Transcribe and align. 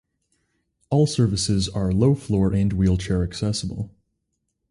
All 0.89 1.05
services 1.05 1.69
are 1.69 1.91
low 1.91 2.15
floor 2.15 2.53
and 2.53 2.73
wheelchair 2.73 3.21
accessible. 3.23 3.91